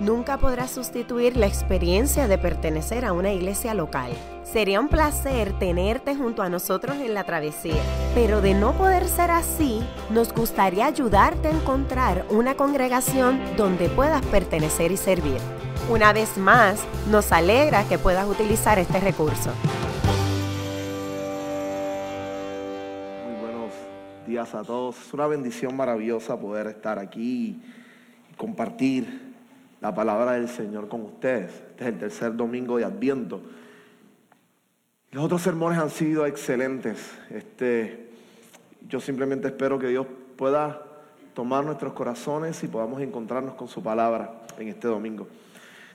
[0.00, 4.10] nunca podrá sustituir la experiencia de pertenecer a una iglesia local.
[4.44, 7.82] Sería un placer tenerte junto a nosotros en la travesía,
[8.14, 14.24] pero de no poder ser así, nos gustaría ayudarte a encontrar una congregación donde puedas
[14.26, 15.38] pertenecer y servir.
[15.90, 19.50] Una vez más, nos alegra que puedas utilizar este recurso.
[23.24, 23.72] Muy buenos
[24.26, 24.96] días a todos.
[25.06, 27.60] Es una bendición maravillosa poder estar aquí
[28.30, 29.25] y compartir
[29.80, 31.52] la palabra del Señor con ustedes.
[31.70, 33.40] Este es el tercer domingo de Adviento.
[35.10, 37.16] Los otros sermones han sido excelentes.
[37.30, 38.10] Este,
[38.88, 40.82] yo simplemente espero que Dios pueda
[41.34, 45.26] tomar nuestros corazones y podamos encontrarnos con su palabra en este domingo.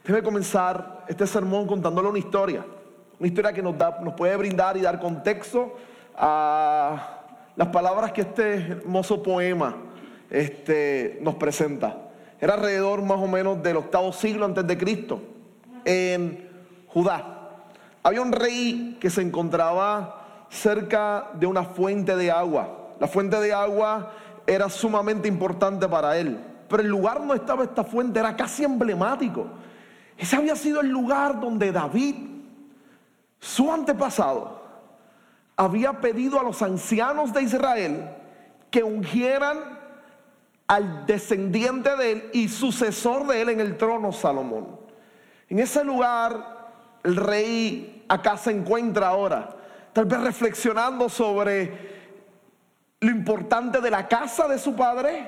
[0.04, 2.66] Déjeme comenzar este sermón contándole una historia.
[3.20, 5.76] Una historia que nos, da, nos puede brindar y dar contexto
[6.16, 7.20] a
[7.56, 9.76] las palabras que este hermoso poema
[10.30, 12.11] este, nos presenta.
[12.42, 15.22] Era alrededor más o menos del octavo siglo antes de Cristo,
[15.86, 16.50] en
[16.88, 17.50] Judá.
[18.02, 22.96] Había un rey que se encontraba cerca de una fuente de agua.
[23.00, 24.12] La fuente de agua
[24.48, 26.40] era sumamente importante para él.
[26.68, 29.46] Pero el lugar donde estaba esta fuente era casi emblemático.
[30.18, 32.16] Ese había sido el lugar donde David,
[33.40, 34.62] su antepasado,
[35.56, 38.10] había pedido a los ancianos de Israel
[38.72, 39.81] que ungieran
[40.72, 44.80] al descendiente de él y sucesor de él en el trono, Salomón.
[45.50, 46.70] En ese lugar,
[47.04, 49.50] el rey acá se encuentra ahora,
[49.92, 51.92] tal vez reflexionando sobre
[53.02, 55.28] lo importante de la casa de su padre,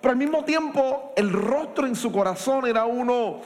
[0.00, 3.40] pero al mismo tiempo el rostro en su corazón era uno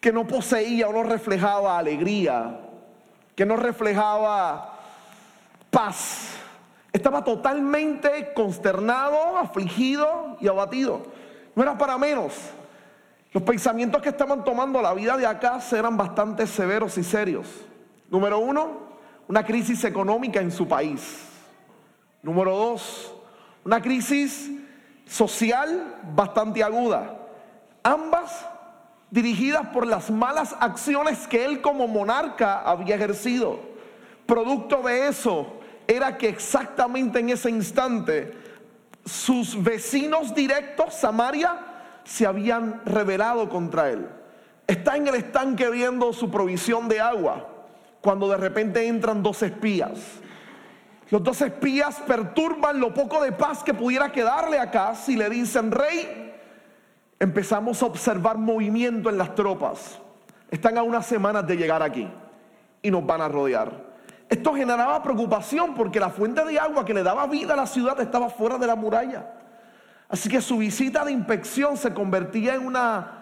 [0.00, 2.58] que no poseía o no reflejaba alegría,
[3.36, 4.78] que no reflejaba
[5.70, 6.38] paz.
[6.92, 11.02] Estaba totalmente consternado, afligido y abatido.
[11.54, 12.34] No era para menos.
[13.32, 17.46] Los pensamientos que estaban tomando la vida de acá eran bastante severos y serios.
[18.10, 18.88] Número uno,
[19.28, 21.26] una crisis económica en su país.
[22.22, 23.14] Número dos,
[23.64, 24.50] una crisis
[25.06, 27.18] social bastante aguda.
[27.82, 28.46] Ambas
[29.10, 33.60] dirigidas por las malas acciones que él como monarca había ejercido.
[34.26, 35.57] Producto de eso,
[35.88, 38.34] era que exactamente en ese instante
[39.06, 41.58] sus vecinos directos, Samaria,
[42.04, 44.06] se habían rebelado contra él.
[44.66, 47.48] Está en el estanque viendo su provisión de agua,
[48.02, 49.98] cuando de repente entran dos espías.
[51.08, 55.70] Los dos espías perturban lo poco de paz que pudiera quedarle acá si le dicen,
[55.70, 56.34] rey,
[57.18, 59.98] empezamos a observar movimiento en las tropas.
[60.50, 62.06] Están a unas semanas de llegar aquí
[62.82, 63.87] y nos van a rodear.
[64.28, 67.98] Esto generaba preocupación porque la fuente de agua que le daba vida a la ciudad
[68.00, 69.26] estaba fuera de la muralla.
[70.08, 73.18] Así que su visita de inspección se convertía en una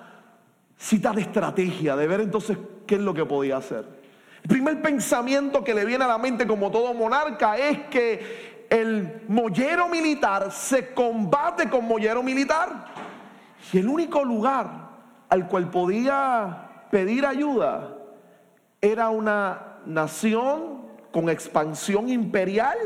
[0.76, 3.84] cita de estrategia, de ver entonces qué es lo que podía hacer.
[4.42, 9.22] El primer pensamiento que le viene a la mente como todo monarca es que el
[9.28, 12.86] mollero militar se combate con mollero militar.
[13.72, 14.90] Y el único lugar
[15.28, 17.96] al cual podía pedir ayuda
[18.80, 20.75] era una nación
[21.16, 22.76] con expansión imperial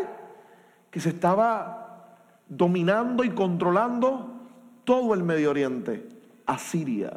[0.88, 2.14] que se estaba
[2.46, 4.46] dominando y controlando
[4.84, 6.08] todo el Medio Oriente,
[6.46, 7.10] Asiria.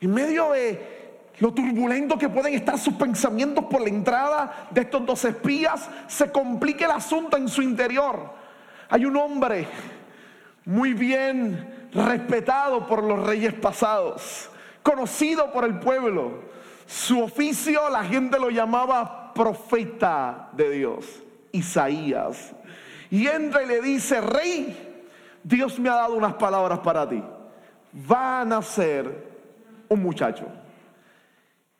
[0.00, 5.06] En medio de lo turbulento que pueden estar sus pensamientos por la entrada de estos
[5.06, 8.32] dos espías, se complica el asunto en su interior.
[8.88, 9.68] Hay un hombre
[10.64, 14.50] muy bien respetado por los reyes pasados,
[14.82, 16.42] conocido por el pueblo.
[16.86, 21.22] Su oficio la gente lo llamaba profeta de Dios,
[21.52, 22.52] Isaías.
[23.08, 25.06] Y entra y le dice, rey,
[25.44, 27.22] Dios me ha dado unas palabras para ti.
[28.10, 29.28] Va a nacer
[29.88, 30.44] un muchacho.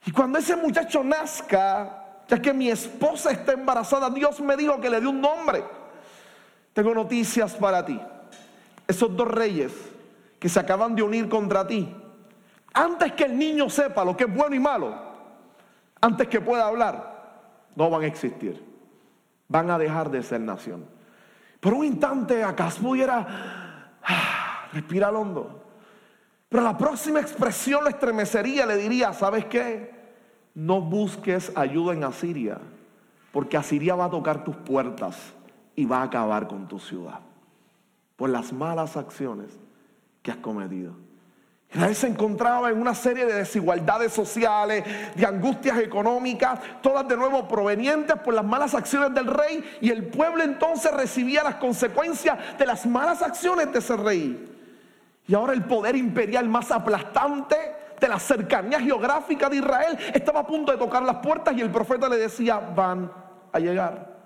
[0.07, 4.89] Y cuando ese muchacho nazca, ya que mi esposa está embarazada, Dios me dijo que
[4.89, 5.65] le dé un nombre.
[6.73, 8.01] Tengo noticias para ti.
[8.87, 9.73] Esos dos reyes
[10.39, 11.93] que se acaban de unir contra ti,
[12.73, 14.95] antes que el niño sepa lo que es bueno y malo,
[16.01, 17.08] antes que pueda hablar,
[17.79, 18.61] no van a existir.
[19.47, 20.85] Van a dejar de ser nación.
[21.61, 25.63] Por un instante acá pudiera ah, respirar hondo.
[26.49, 29.95] Pero la próxima expresión le estremecería, le diría, ¿sabes qué?
[30.55, 32.59] No busques ayuda en Asiria,
[33.31, 35.17] porque Asiria va a tocar tus puertas
[35.77, 37.21] y va a acabar con tu ciudad
[38.17, 39.57] por las malas acciones
[40.23, 40.95] que has cometido.
[41.71, 44.85] Israel se encontraba en una serie de desigualdades sociales,
[45.15, 50.07] de angustias económicas, todas de nuevo provenientes por las malas acciones del rey y el
[50.07, 54.55] pueblo entonces recibía las consecuencias de las malas acciones de ese rey.
[55.27, 57.57] Y ahora el poder imperial más aplastante
[58.01, 61.71] de la cercanía geográfica de Israel estaba a punto de tocar las puertas y el
[61.71, 63.13] profeta le decía, van
[63.53, 64.17] a llegar.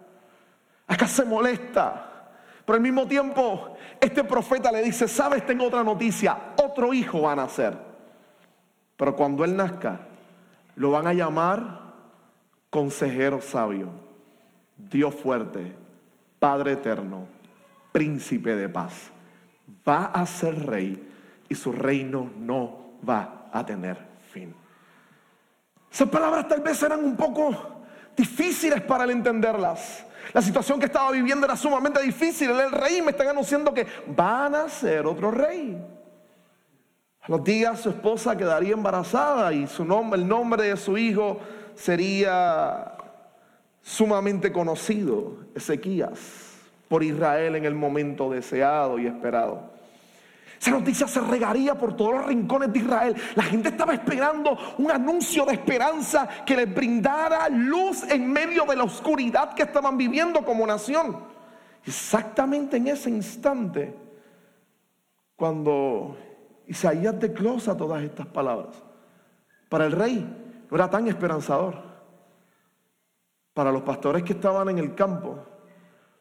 [0.86, 2.11] Acá se molesta.
[2.64, 7.32] Pero al mismo tiempo, este profeta le dice, sabes, tengo otra noticia, otro hijo va
[7.32, 7.76] a nacer.
[8.96, 10.00] Pero cuando él nazca,
[10.76, 11.80] lo van a llamar
[12.70, 13.88] consejero sabio,
[14.76, 15.74] Dios fuerte,
[16.38, 17.26] Padre eterno,
[17.92, 19.10] príncipe de paz.
[19.86, 21.10] Va a ser rey
[21.48, 23.96] y su reino no va a tener
[24.32, 24.54] fin.
[25.92, 27.84] Esas palabras tal vez eran un poco
[28.16, 30.06] difíciles para entenderlas.
[30.32, 32.50] La situación que estaba viviendo era sumamente difícil.
[32.50, 35.78] Él el rey me están anunciando que van a ser otro rey.
[37.20, 41.38] A los días su esposa quedaría embarazada y su nombre, el nombre de su hijo
[41.74, 42.96] sería
[43.80, 46.18] sumamente conocido, Ezequías,
[46.88, 49.71] por Israel en el momento deseado y esperado.
[50.62, 53.16] Esa noticia se regaría por todos los rincones de Israel.
[53.34, 58.76] La gente estaba esperando un anuncio de esperanza que les brindara luz en medio de
[58.76, 61.16] la oscuridad que estaban viviendo como nación.
[61.84, 63.92] Exactamente en ese instante,
[65.34, 66.16] cuando
[66.68, 68.80] Isaías declosa todas estas palabras,
[69.68, 71.74] para el rey no era tan esperanzador.
[73.52, 75.44] Para los pastores que estaban en el campo,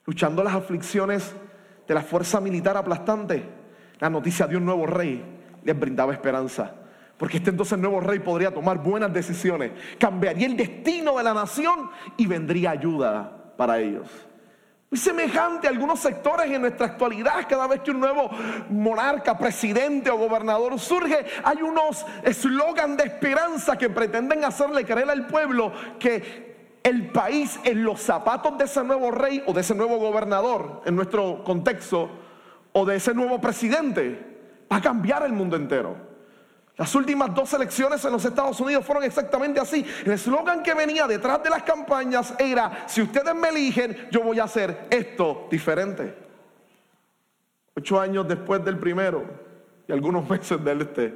[0.03, 1.31] luchando las aflicciones
[1.87, 3.60] de la fuerza militar aplastante,
[4.01, 5.24] la noticia de un nuevo rey
[5.63, 6.74] les brindaba esperanza.
[7.18, 11.92] Porque este entonces nuevo rey podría tomar buenas decisiones, cambiaría el destino de la nación
[12.18, 14.07] y vendría ayuda para ellos.
[14.89, 18.31] Muy semejante a algunos sectores en nuestra actualidad, cada vez que un nuevo
[18.71, 25.27] monarca, presidente o gobernador surge, hay unos eslogan de esperanza que pretenden hacerle creer al
[25.27, 29.97] pueblo que el país en los zapatos de ese nuevo rey o de ese nuevo
[29.97, 32.09] gobernador, en nuestro contexto,
[32.73, 34.19] o de ese nuevo presidente
[34.71, 36.12] va a cambiar el mundo entero.
[36.77, 39.85] Las últimas dos elecciones en los Estados Unidos fueron exactamente así.
[40.06, 44.39] El eslogan que venía detrás de las campañas era, si ustedes me eligen, yo voy
[44.39, 46.15] a hacer esto diferente.
[47.75, 49.23] Ocho años después del primero
[49.88, 51.15] y algunos meses del este,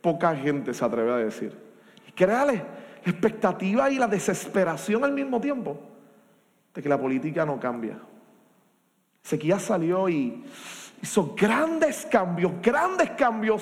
[0.00, 1.56] poca gente se atreve a decir.
[2.08, 2.62] Y créale,
[3.04, 5.78] la expectativa y la desesperación al mismo tiempo
[6.72, 7.98] de que la política no cambia.
[9.26, 10.44] Sequía salió y
[11.02, 13.60] hizo grandes cambios, grandes cambios,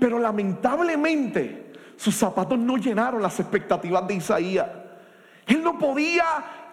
[0.00, 4.66] pero lamentablemente sus zapatos no llenaron las expectativas de Isaías.
[5.46, 6.24] Él no podía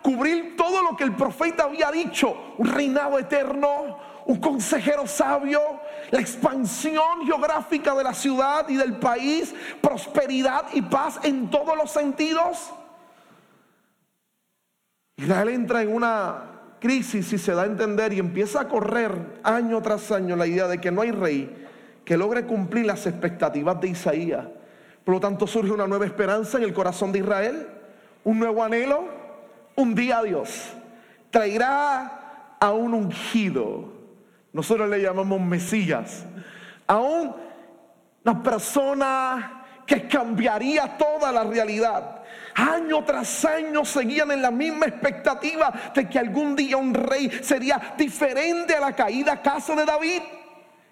[0.02, 5.60] cubrir todo lo que el profeta había dicho, un reinado eterno, un consejero sabio,
[6.10, 11.92] la expansión geográfica de la ciudad y del país, prosperidad y paz en todos los
[11.92, 12.72] sentidos.
[15.18, 16.53] Israel entra en una
[16.84, 20.68] crisis y se da a entender y empieza a correr año tras año la idea
[20.68, 21.66] de que no hay rey
[22.04, 24.46] que logre cumplir las expectativas de Isaías.
[25.06, 27.68] Por lo tanto surge una nueva esperanza en el corazón de Israel,
[28.26, 29.06] un nuevo anhelo,
[29.78, 30.74] un día Dios.
[31.32, 33.86] Traerá a un ungido,
[34.52, 36.26] nosotros le llamamos Mesías,
[36.86, 42.13] a una persona que cambiaría toda la realidad
[42.56, 47.94] año tras año seguían en la misma expectativa de que algún día un rey sería
[47.98, 50.22] diferente a la caída casa de David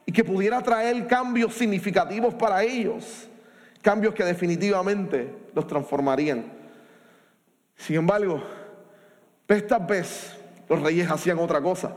[0.06, 3.27] y que pudiera traer cambios significativos para ellos,
[3.82, 6.46] cambios que definitivamente los transformarían.
[7.75, 8.41] Sin embargo,
[9.48, 10.38] esta vez
[10.70, 11.94] los reyes hacían otra cosa.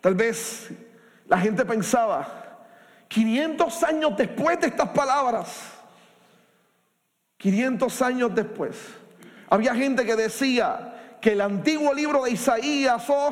[0.00, 0.70] Tal vez
[1.26, 2.66] la gente pensaba,
[3.08, 5.77] 500 años después de estas palabras,
[7.38, 8.76] 500 años después,
[9.48, 13.30] había gente que decía que el antiguo libro de Isaías, oh,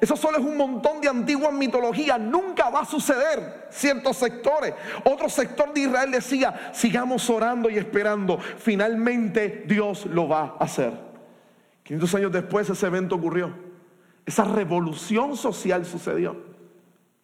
[0.00, 4.74] eso solo es un montón de antiguas mitologías, nunca va a suceder ciertos sectores.
[5.04, 10.92] Otro sector de Israel decía, sigamos orando y esperando, finalmente Dios lo va a hacer.
[11.84, 13.54] 500 años después ese evento ocurrió,
[14.26, 16.36] esa revolución social sucedió.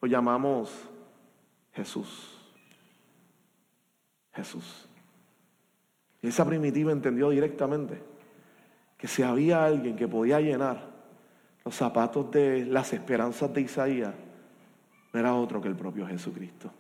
[0.01, 0.71] Lo llamamos
[1.73, 2.39] Jesús.
[4.33, 4.89] Jesús.
[6.25, 8.01] Y esa primitiva entendió directamente
[8.97, 10.81] que si había alguien que podía llenar
[11.63, 14.15] los zapatos de las esperanzas de Isaías,
[15.13, 16.71] no era otro que el propio Jesucristo.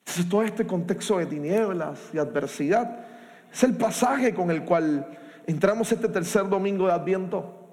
[0.00, 3.06] Entonces todo este contexto de tinieblas y adversidad
[3.50, 5.06] es el pasaje con el cual
[5.46, 7.67] entramos este tercer domingo de Adviento.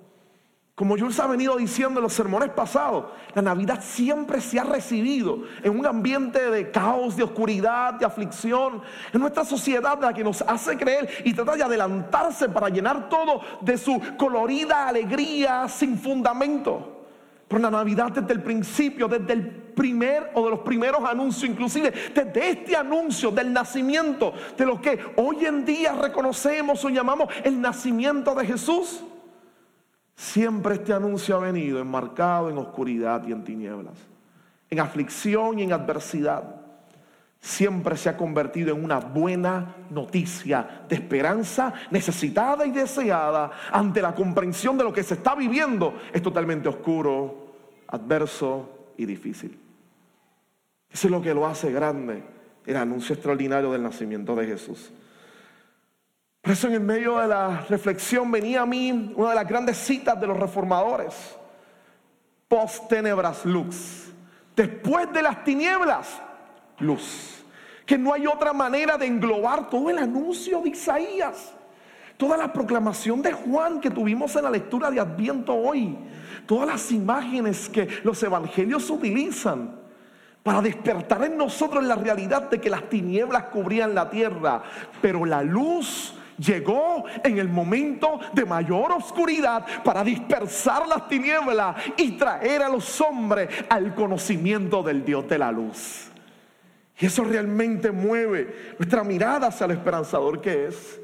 [0.75, 5.43] Como Jules ha venido diciendo en los sermones pasados, la Navidad siempre se ha recibido
[5.63, 8.81] en un ambiente de caos, de oscuridad, de aflicción,
[9.13, 13.39] en nuestra sociedad la que nos hace creer y trata de adelantarse para llenar todo
[13.61, 17.05] de su colorida alegría sin fundamento.
[17.47, 21.93] Pero la Navidad desde el principio, desde el primer o de los primeros anuncios, inclusive
[22.13, 27.61] desde este anuncio del nacimiento, de lo que hoy en día reconocemos o llamamos el
[27.61, 29.05] nacimiento de Jesús,
[30.15, 33.97] Siempre este anuncio ha venido enmarcado en oscuridad y en tinieblas,
[34.69, 36.61] en aflicción y en adversidad.
[37.41, 44.15] Siempre se ha convertido en una buena noticia de esperanza necesitada y deseada ante la
[44.15, 45.95] comprensión de lo que se está viviendo.
[46.11, 47.53] Es totalmente oscuro,
[47.87, 49.59] adverso y difícil.
[50.89, 52.23] Eso es lo que lo hace grande,
[52.65, 54.91] el anuncio extraordinario del nacimiento de Jesús.
[56.45, 59.77] Por eso en el medio de la reflexión venía a mí una de las grandes
[59.77, 61.35] citas de los reformadores.
[62.47, 64.13] Post tenebras lux.
[64.55, 66.21] Después de las tinieblas,
[66.77, 67.43] luz.
[67.83, 71.51] Que no hay otra manera de englobar todo el anuncio de Isaías.
[72.15, 75.97] Toda la proclamación de Juan que tuvimos en la lectura de Adviento hoy.
[76.45, 79.79] Todas las imágenes que los evangelios utilizan
[80.43, 84.61] para despertar en nosotros la realidad de que las tinieblas cubrían la tierra,
[85.01, 92.11] pero la luz llegó en el momento de mayor oscuridad para dispersar las tinieblas y
[92.11, 96.11] traer a los hombres al conocimiento del Dios de la luz.
[96.97, 100.99] Y eso realmente mueve nuestra mirada hacia el esperanzador que es.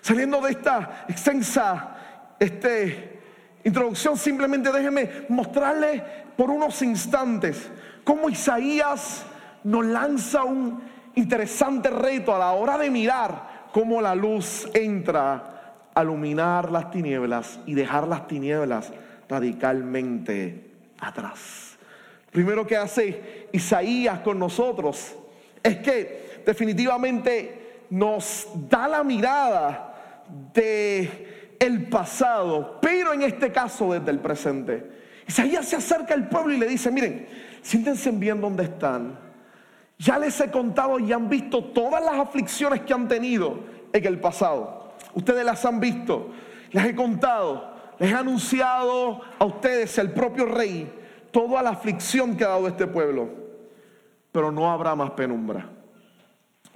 [0.00, 3.20] Saliendo de esta extensa este,
[3.64, 6.02] introducción, simplemente déjeme mostrarle
[6.36, 7.70] por unos instantes
[8.04, 9.24] cómo Isaías
[9.64, 10.82] nos lanza un
[11.14, 17.60] interesante reto a la hora de mirar cómo la luz entra a iluminar las tinieblas
[17.66, 18.92] y dejar las tinieblas
[19.28, 21.76] radicalmente atrás.
[22.30, 25.14] Primero que hace Isaías con nosotros
[25.62, 30.22] es que definitivamente nos da la mirada
[30.54, 35.00] de el pasado, pero en este caso desde el presente.
[35.26, 37.26] Isaías se acerca al pueblo y le dice, miren,
[37.62, 39.29] siéntense bien donde están
[40.00, 43.60] ya les he contado y han visto todas las aflicciones que han tenido
[43.92, 44.94] en el pasado.
[45.14, 46.30] Ustedes las han visto,
[46.72, 50.90] les he contado, les he anunciado a ustedes, el propio rey,
[51.30, 53.28] toda la aflicción que ha dado este pueblo.
[54.32, 55.68] Pero no habrá más penumbra.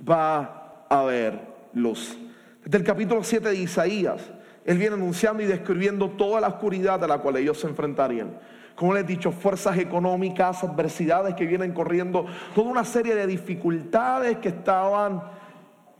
[0.06, 1.40] Va a haber
[1.72, 2.18] luz.
[2.62, 4.20] Desde el capítulo 7 de Isaías,
[4.66, 8.38] él viene anunciando y describiendo toda la oscuridad a la cual ellos se enfrentarían
[8.74, 14.38] como les he dicho, fuerzas económicas, adversidades que vienen corriendo, toda una serie de dificultades
[14.38, 15.22] que estaban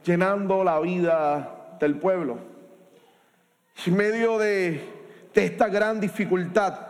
[0.05, 2.39] llenando la vida del pueblo.
[3.87, 4.81] En medio de,
[5.35, 6.89] esta gran dificultad,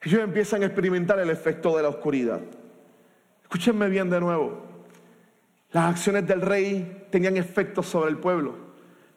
[0.00, 2.40] ellos empiezan a experimentar el efecto de la oscuridad.
[3.42, 4.62] Escúchenme bien de nuevo.
[5.72, 8.54] Las acciones del rey tenían efectos sobre el pueblo.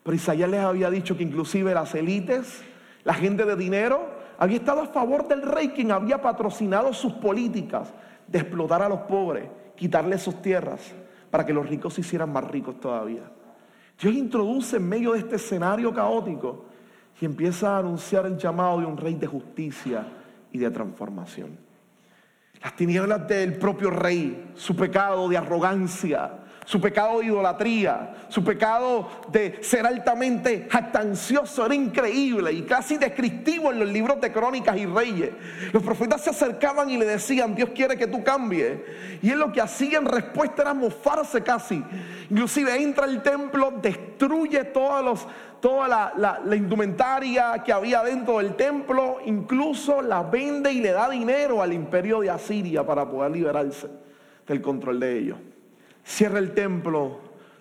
[0.03, 2.61] Pero Isaías les había dicho que inclusive las élites,
[3.03, 7.93] la gente de dinero, había estado a favor del rey quien había patrocinado sus políticas
[8.25, 10.93] de explotar a los pobres, quitarles sus tierras,
[11.29, 13.23] para que los ricos se hicieran más ricos todavía.
[14.01, 16.65] Dios introduce en medio de este escenario caótico
[17.19, 20.07] y empieza a anunciar el llamado de un rey de justicia
[20.53, 21.57] y de transformación.
[22.63, 26.31] Las tinieblas del propio rey, su pecado de arrogancia,
[26.69, 33.71] su pecado de idolatría, su pecado de ser altamente jactancioso era increíble y casi descriptivo
[33.71, 35.31] en los libros de crónicas y reyes.
[35.73, 38.77] Los profetas se acercaban y le decían, Dios quiere que tú cambies.
[39.19, 41.83] Y él lo que hacía en respuesta era mofarse casi.
[42.29, 45.01] Inclusive entra al templo, destruye toda
[45.87, 51.73] la, indumentaria que había dentro del templo, incluso la vende y le da dinero al
[51.73, 53.87] imperio de Asiria para poder liberarse
[54.45, 55.37] del control de ellos
[56.09, 57.19] cierra el templo,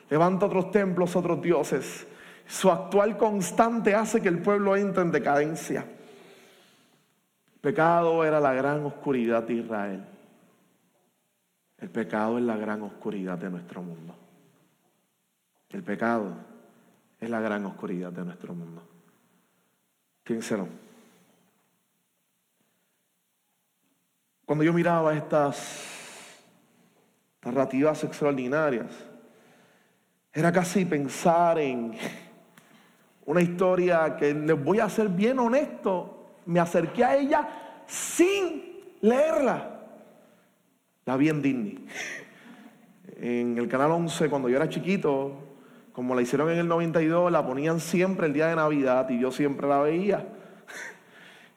[0.08, 2.06] levanta otros templos, otros dioses.
[2.46, 5.84] Su actual constante hace que el pueblo entre en decadencia.
[7.54, 10.04] El pecado era la gran oscuridad de Israel.
[11.76, 14.14] El pecado es la gran oscuridad de nuestro mundo.
[15.68, 16.34] El pecado
[17.20, 18.82] es la gran oscuridad de nuestro mundo.
[20.24, 20.66] Piénselo.
[24.46, 25.97] Cuando yo miraba estas
[27.48, 28.86] narrativas extraordinarias.
[30.32, 31.94] Era casi pensar en
[33.26, 37.48] una historia que les voy a ser bien honesto, me acerqué a ella
[37.86, 38.62] sin
[39.00, 39.80] leerla.
[41.04, 41.86] La vi en Disney.
[43.20, 45.32] En el canal 11, cuando yo era chiquito,
[45.92, 49.32] como la hicieron en el 92, la ponían siempre el día de Navidad y yo
[49.32, 50.26] siempre la veía.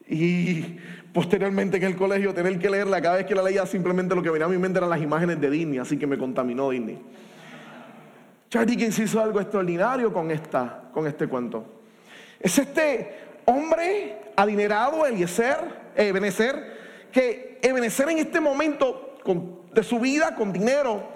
[0.08, 0.78] Y
[1.12, 4.30] posteriormente en el colegio tener que leerla, cada vez que la leía simplemente lo que
[4.30, 6.98] venía a mi mente eran las imágenes de Disney, así que me contaminó Disney.
[8.48, 11.64] Charlie Dickens hizo algo extraordinario con, esta, con este cuento.
[12.38, 13.16] Es este
[13.46, 15.58] hombre adinerado, Eliezer,
[15.94, 19.16] Ebenezer, que Ebenezer en este momento
[19.72, 21.12] de su vida con dinero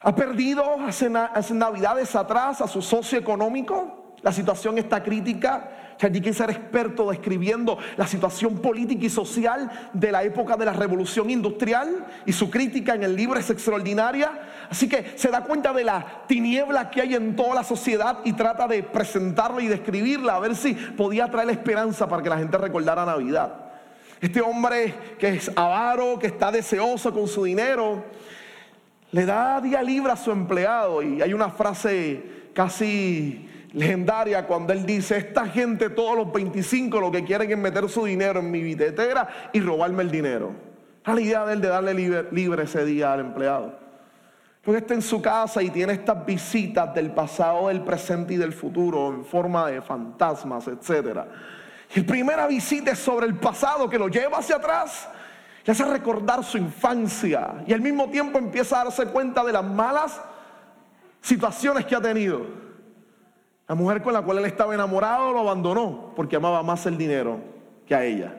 [0.00, 4.14] ha perdido hace, hace navidades atrás a su socio económico.
[4.22, 5.89] La situación está crítica.
[6.00, 10.72] Charlie Dickens era experto describiendo la situación política y social de la época de la
[10.72, 14.32] revolución industrial y su crítica en el libro es extraordinaria.
[14.70, 18.32] Así que se da cuenta de la tiniebla que hay en toda la sociedad y
[18.32, 22.56] trata de presentarla y describirla a ver si podía traer esperanza para que la gente
[22.56, 23.52] recordara Navidad.
[24.22, 28.02] Este hombre que es avaro, que está deseoso con su dinero,
[29.12, 32.22] le da día libre a su empleado y hay una frase
[32.54, 37.88] casi legendaria cuando él dice, esta gente todos los 25 lo que quieren es meter
[37.88, 40.52] su dinero en mi billetera y robarme el dinero.
[41.04, 41.94] La idea de él de darle
[42.30, 43.78] libre, ese día al empleado.
[44.62, 48.52] Porque está en su casa y tiene estas visitas del pasado, del presente y del
[48.52, 51.20] futuro en forma de fantasmas, etc.
[51.94, 55.08] Y la primera visita es sobre el pasado que lo lleva hacia atrás
[55.64, 59.64] le hace recordar su infancia y al mismo tiempo empieza a darse cuenta de las
[59.64, 60.20] malas
[61.20, 62.69] situaciones que ha tenido.
[63.70, 67.38] La mujer con la cual él estaba enamorado lo abandonó porque amaba más el dinero
[67.86, 68.34] que a ella.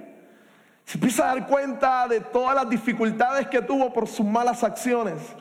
[0.84, 5.34] Se empieza a dar cuenta de todas las dificultades que tuvo por sus malas acciones.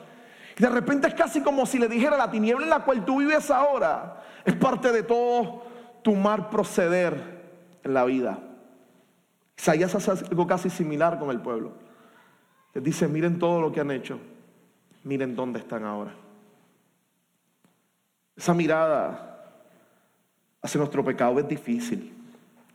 [0.57, 3.19] Y de repente es casi como si le dijera, la tiniebla en la cual tú
[3.19, 5.65] vives ahora es parte de todo
[6.03, 7.51] tu mal proceder
[7.83, 8.39] en la vida.
[9.59, 11.73] Isaías hace algo casi similar con el pueblo.
[12.75, 14.21] Les dice, miren todo lo que han hecho,
[15.03, 16.15] miren dónde están ahora.
[18.37, 19.30] Esa mirada
[20.63, 22.13] hacia nuestro pecado es difícil,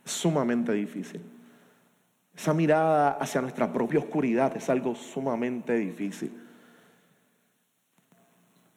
[0.04, 1.22] es sumamente difícil.
[2.36, 6.32] Esa mirada hacia nuestra propia oscuridad es algo sumamente difícil.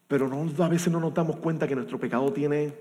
[0.08, 2.74] Pero no, a veces no nos damos cuenta que nuestro pecado tiene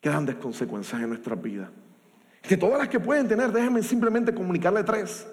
[0.00, 1.68] grandes consecuencias en nuestras vidas.
[2.40, 5.26] Que todas las que pueden tener, déjenme simplemente comunicarle tres.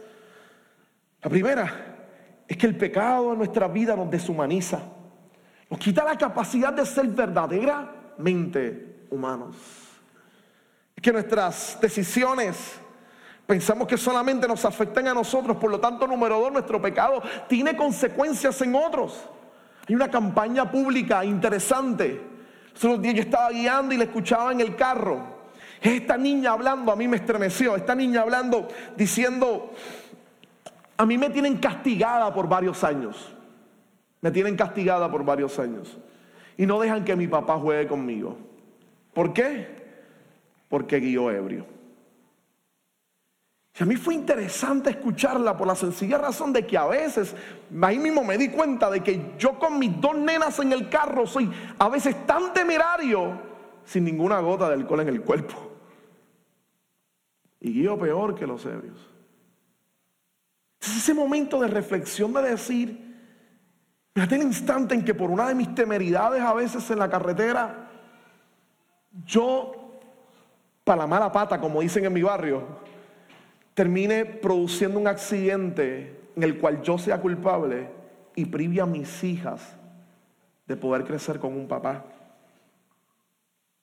[1.22, 1.98] La primera
[2.48, 4.82] es que el pecado en nuestra vida nos deshumaniza.
[5.70, 9.90] Nos quita la capacidad de ser verdaderamente humanos
[11.02, 12.80] que nuestras decisiones
[13.48, 17.76] pensamos que solamente nos afectan a nosotros, por lo tanto, número dos, nuestro pecado tiene
[17.76, 19.26] consecuencias en otros.
[19.90, 22.22] Hay una campaña pública interesante.
[22.80, 25.42] Yo estaba guiando y le escuchaba en el carro.
[25.82, 27.76] Esta niña hablando, a mí me estremeció.
[27.76, 29.74] Esta niña hablando, diciendo,
[30.96, 33.34] a mí me tienen castigada por varios años.
[34.22, 35.98] Me tienen castigada por varios años.
[36.58, 38.38] Y no dejan que mi papá juegue conmigo.
[39.14, 39.81] ¿Por qué?
[40.72, 41.66] Porque guió ebrio.
[43.78, 47.36] Y a mí fue interesante escucharla por la sencilla razón de que a veces,
[47.82, 51.28] ahí mismo me di cuenta de que yo con mis dos nenas en el carro
[51.28, 53.40] soy a veces tan temerario
[53.84, 55.56] sin ninguna gota de alcohol en el cuerpo.
[57.60, 58.98] Y guío peor que los ebrios.
[60.80, 63.18] Es ese momento de reflexión de decir,
[64.14, 67.90] fíjate el instante en que por una de mis temeridades a veces en la carretera,
[69.26, 69.81] yo
[70.91, 72.63] para la mala pata, como dicen en mi barrio,
[73.73, 77.88] termine produciendo un accidente en el cual yo sea culpable
[78.36, 79.77] y prive a mis hijas
[80.67, 82.04] de poder crecer con un papá.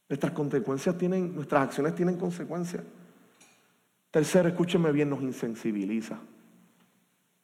[0.07, 2.83] Nuestras consecuencias tienen, nuestras acciones tienen consecuencias.
[4.11, 6.19] Tercero, escúcheme bien, nos insensibiliza.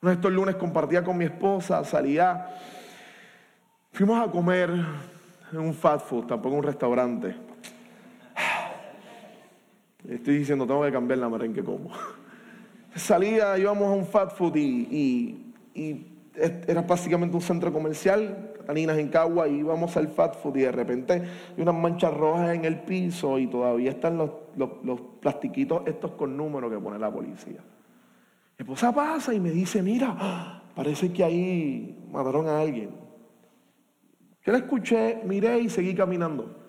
[0.03, 2.55] Estos lunes compartía con mi esposa, salía,
[3.92, 4.68] fuimos a comer
[5.53, 7.54] en un fast food, tampoco en un restaurante.
[10.09, 11.90] Estoy diciendo, tengo que cambiar la manera en que como.
[12.95, 15.40] Salía, íbamos a un fast food y,
[16.67, 20.73] era básicamente un centro comercial, Caninas en Cagua, y íbamos al fast food y de
[20.73, 21.23] repente hay
[21.62, 26.71] unas manchas rojas en el piso y todavía están los, los, plastiquitos estos con números
[26.71, 27.61] que pone la policía.
[28.59, 32.90] Mi esposa pasa y me dice, mira, parece que ahí mataron a alguien.
[34.45, 36.62] Yo la escuché, miré y seguí caminando.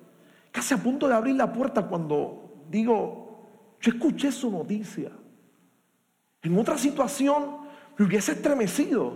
[0.52, 3.25] Casi a punto de abrir la puerta cuando digo,
[3.86, 5.12] yo escuché su noticia.
[6.42, 7.58] En otra situación
[7.96, 9.14] me hubiese estremecido,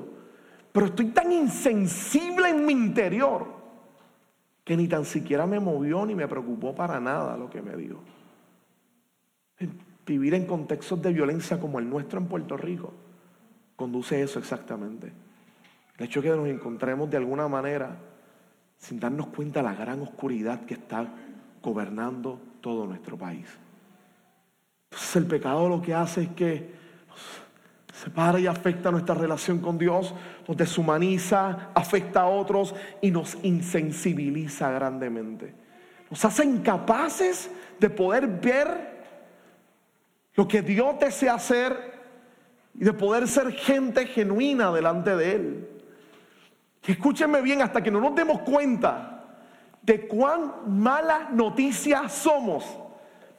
[0.71, 3.47] pero estoy tan insensible en mi interior
[4.63, 7.99] que ni tan siquiera me movió ni me preocupó para nada lo que me dijo.
[10.05, 12.93] Vivir en contextos de violencia como el nuestro en Puerto Rico
[13.75, 15.11] conduce a eso exactamente.
[15.97, 17.97] El hecho que nos encontremos de alguna manera
[18.77, 21.07] sin darnos cuenta de la gran oscuridad que está
[21.63, 23.47] gobernando todo nuestro país.
[24.89, 26.71] Entonces el pecado lo que hace es que
[27.07, 30.13] nos separa y afecta nuestra relación con Dios,
[30.47, 35.53] nos deshumaniza, afecta a otros y nos insensibiliza grandemente.
[36.09, 38.99] Nos hace incapaces de poder ver
[40.35, 41.99] lo que Dios desea hacer
[42.73, 45.69] y de poder ser gente genuina delante de Él.
[46.87, 49.19] escúchenme bien, hasta que no nos demos cuenta
[49.81, 52.65] de cuán mala noticia somos,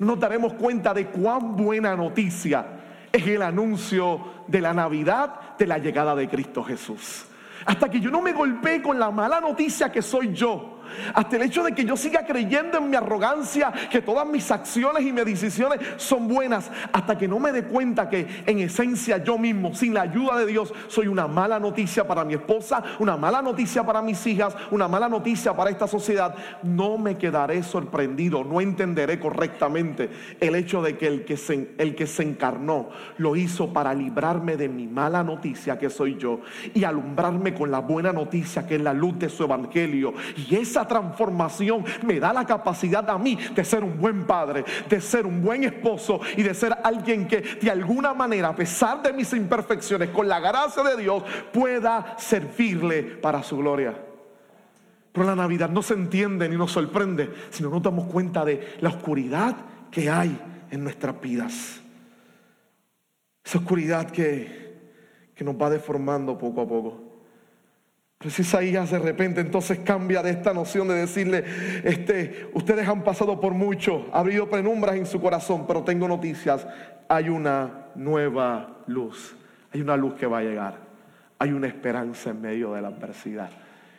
[0.01, 2.67] nos daremos cuenta de cuán buena noticia
[3.13, 7.27] es el anuncio de la Navidad, de la llegada de Cristo Jesús.
[7.67, 10.80] Hasta que yo no me golpee con la mala noticia que soy yo,
[11.15, 15.05] hasta el hecho de que yo siga creyendo en mi arrogancia, que todas mis acciones
[15.05, 19.39] y mis decisiones son buenas, hasta que no me dé cuenta que en esencia yo
[19.39, 23.43] mismo, sin la ayuda de Dios, soy una mala noticia para mi esposa, una mala
[23.43, 28.61] noticia para mis hijas, una mala noticia para esta sociedad, no me quedaré sorprendido, no
[28.61, 33.73] entenderé correctamente el hecho de que el que se, el que se encarnó lo hizo
[33.73, 36.41] para librarme de mi mala noticia que soy yo
[36.75, 40.15] y alumbrarme con la buena noticia que es la luz de su evangelio.
[40.49, 45.01] Y esa transformación me da la capacidad a mí de ser un buen padre, de
[45.01, 49.13] ser un buen esposo y de ser alguien que de alguna manera, a pesar de
[49.13, 53.95] mis imperfecciones, con la gracia de Dios, pueda servirle para su gloria.
[55.13, 58.77] Pero la Navidad no se entiende ni nos sorprende si no nos damos cuenta de
[58.81, 59.57] la oscuridad
[59.91, 60.39] que hay
[60.71, 61.81] en nuestras vidas.
[63.45, 64.79] Esa oscuridad que,
[65.35, 67.10] que nos va deformando poco a poco.
[68.23, 71.43] Pues Isaías de repente entonces cambia de esta noción de decirle,
[71.85, 76.67] este, ustedes han pasado por mucho, ha habido penumbras en su corazón, pero tengo noticias,
[77.09, 79.35] hay una nueva luz,
[79.73, 80.75] hay una luz que va a llegar,
[81.39, 83.49] hay una esperanza en medio de la adversidad.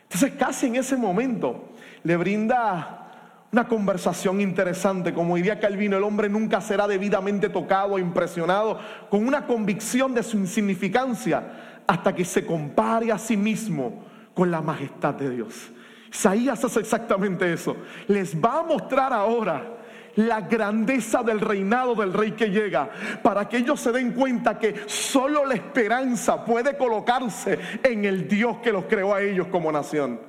[0.04, 1.72] Entonces casi en ese momento
[2.04, 8.80] le brinda una conversación interesante, como diría Calvino, el hombre nunca será debidamente tocado, impresionado,
[9.10, 14.62] con una convicción de su insignificancia, hasta que se compare a sí mismo con la
[14.62, 15.72] majestad de Dios.
[16.12, 17.78] Isaías hace exactamente eso.
[18.08, 19.78] Les va a mostrar ahora
[20.16, 22.90] la grandeza del reinado del rey que llega,
[23.24, 28.58] para que ellos se den cuenta que solo la esperanza puede colocarse en el Dios
[28.58, 30.20] que los creó a ellos como nación,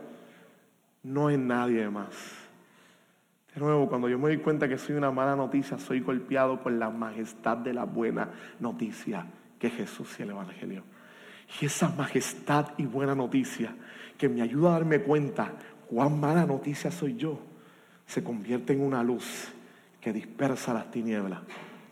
[1.03, 2.15] no en nadie más.
[3.55, 6.79] De nuevo, cuando yo me doy cuenta que soy una mala noticia, soy golpeado con
[6.79, 9.27] la majestad de la buena noticia
[9.59, 10.85] que Jesús y el Evangelio.
[11.61, 13.75] Y esa majestad y buena noticia
[14.23, 15.51] que me ayuda a darme cuenta
[15.91, 17.41] cuán mala noticia soy yo,
[18.07, 19.49] se convierte en una luz
[20.01, 21.41] que dispersa las tinieblas,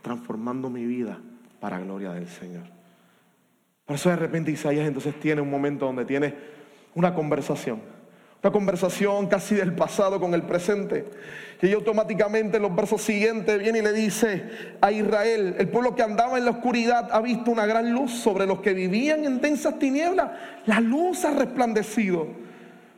[0.01, 1.19] transformando mi vida
[1.59, 2.63] para gloria del Señor.
[3.85, 6.33] Por eso de repente Isaías entonces tiene un momento donde tiene
[6.95, 7.81] una conversación,
[8.43, 11.05] una conversación casi del pasado con el presente.
[11.61, 16.03] Y automáticamente en los versos siguientes viene y le dice a Israel, el pueblo que
[16.03, 19.79] andaba en la oscuridad ha visto una gran luz sobre los que vivían en densas
[19.79, 20.31] tinieblas.
[20.65, 22.29] La luz ha resplandecido.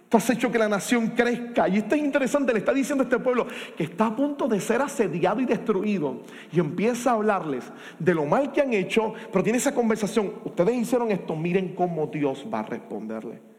[0.09, 1.66] Tú has hecho que la nación crezca.
[1.68, 4.61] Y esto es interesante, le está diciendo a este pueblo que está a punto de
[4.61, 6.20] ser asediado y destruido.
[6.52, 7.64] Y empieza a hablarles
[7.98, 10.35] de lo mal que han hecho, pero tiene esa conversación.
[10.44, 13.52] Ustedes hicieron esto, miren cómo Dios va a responderle.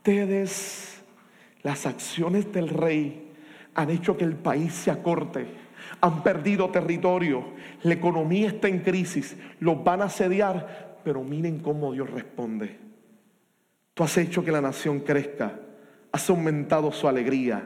[0.00, 1.02] Ustedes
[1.62, 3.32] las acciones del rey
[3.74, 5.46] han hecho que el país se acorte.
[6.00, 7.44] Han perdido territorio.
[7.82, 9.36] La economía está en crisis.
[9.58, 11.00] Los van a asediar.
[11.04, 12.78] Pero miren cómo Dios responde.
[13.92, 15.60] Tú has hecho que la nación crezca.
[16.10, 17.62] Has aumentado su alegría.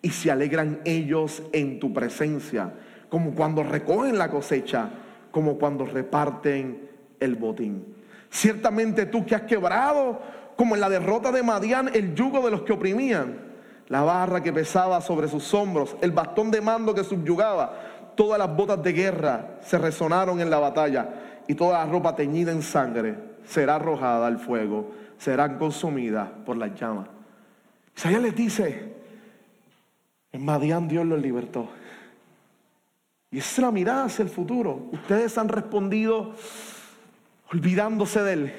[0.00, 2.72] Y se alegran ellos en tu presencia.
[3.10, 4.88] Como cuando recogen la cosecha.
[5.30, 6.88] Como cuando reparten
[7.20, 7.84] el botín.
[8.30, 10.22] Ciertamente tú que has quebrado
[10.56, 13.38] como en la derrota de Madián, el yugo de los que oprimían,
[13.88, 18.54] la barra que pesaba sobre sus hombros, el bastón de mando que subyugaba, todas las
[18.54, 21.08] botas de guerra se resonaron en la batalla
[21.46, 26.78] y toda la ropa teñida en sangre será arrojada al fuego, será consumida por las
[26.78, 27.08] llamas.
[27.96, 28.94] Isaías les dice,
[30.32, 31.68] en Madián Dios los libertó.
[33.30, 34.88] Y esa es la mirada hacia el futuro.
[34.92, 36.34] Ustedes han respondido
[37.52, 38.54] olvidándose de él.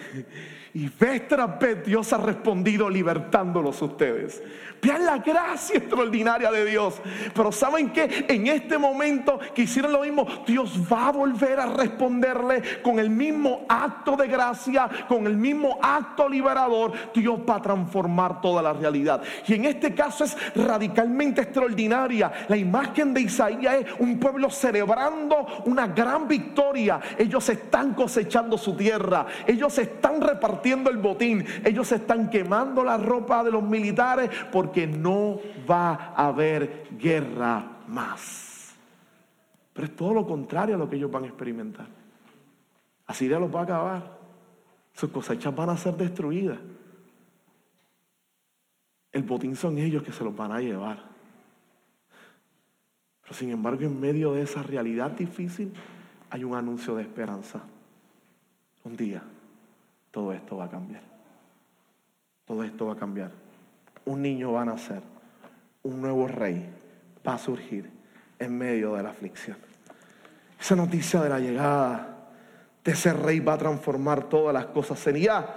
[0.76, 4.44] Y vez tras vez Dios ha respondido libertándolos ustedes.
[4.82, 7.02] Vean la gracia extraordinaria de Dios.
[7.34, 8.26] Pero ¿saben qué?
[8.28, 13.10] En este momento que hicieron lo mismo, Dios va a volver a responderle con el
[13.10, 16.92] mismo acto de gracia, con el mismo acto liberador.
[17.14, 19.22] Dios va a transformar toda la realidad.
[19.48, 22.34] Y en este caso es radicalmente extraordinaria.
[22.50, 27.00] La imagen de Isaías es un pueblo celebrando una gran victoria.
[27.18, 29.26] Ellos están cosechando su tierra.
[29.48, 35.40] Ellos están repartiendo el botín, ellos están quemando la ropa de los militares porque no
[35.70, 38.76] va a haber guerra más.
[39.74, 41.88] Pero es todo lo contrario a lo que ellos van a experimentar.
[43.08, 44.18] Asiria los va a acabar.
[44.94, 46.58] Sus cosechas van a ser destruidas.
[49.12, 51.04] El botín son ellos que se los van a llevar.
[53.22, 55.74] Pero sin embargo, en medio de esa realidad difícil,
[56.30, 57.62] hay un anuncio de esperanza.
[58.84, 59.22] Un día
[60.16, 61.02] todo esto va a cambiar.
[62.46, 63.32] Todo esto va a cambiar.
[64.06, 65.02] Un niño va a nacer.
[65.84, 66.70] Un nuevo rey
[67.28, 67.92] va a surgir
[68.40, 69.58] en medio de la aflicción.
[70.58, 72.16] Esa noticia de la llegada
[72.82, 74.98] de ese rey va a transformar todas las cosas.
[75.00, 75.48] Sería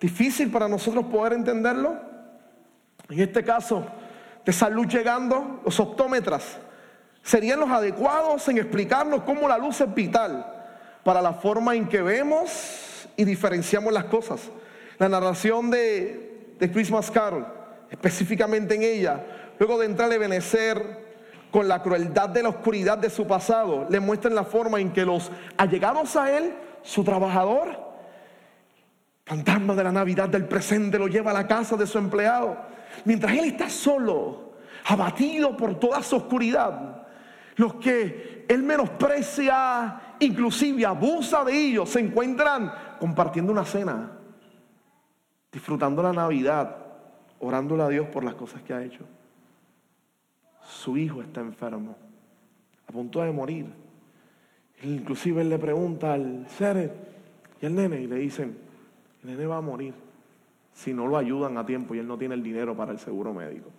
[0.00, 1.96] difícil para nosotros poder entenderlo.
[3.08, 3.86] En este caso,
[4.44, 6.58] de salud llegando, los optómetras
[7.22, 10.44] serían los adecuados en explicarnos cómo la luz es vital
[11.04, 12.81] para la forma en que vemos
[13.16, 14.50] y diferenciamos las cosas.
[14.98, 17.46] La narración de, de Christmas Carol,
[17.90, 19.24] específicamente en ella,
[19.58, 21.02] luego de entrar a Benecer
[21.50, 25.04] con la crueldad de la oscuridad de su pasado, le muestran la forma en que
[25.04, 27.92] los allegados a él, su trabajador,
[29.24, 32.56] fantasma de la Navidad del presente, lo lleva a la casa de su empleado.
[33.04, 34.52] Mientras él está solo,
[34.84, 37.06] abatido por toda su oscuridad,
[37.56, 42.72] los que él menosprecia, inclusive abusa de ellos, se encuentran
[43.02, 44.12] compartiendo una cena,
[45.50, 46.76] disfrutando la Navidad,
[47.40, 49.04] orándole a Dios por las cosas que ha hecho
[50.72, 51.96] su hijo está enfermo,
[52.88, 53.66] a punto de morir.
[54.82, 56.92] Inclusive él le pregunta al ser
[57.60, 58.56] y al nene y le dicen,
[59.22, 59.94] el nene va a morir
[60.72, 63.34] si no lo ayudan a tiempo y él no tiene el dinero para el seguro
[63.34, 63.70] médico.